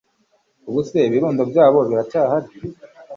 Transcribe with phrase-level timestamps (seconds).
[0.69, 2.49] Ubuse ibirundo byaho biracyahari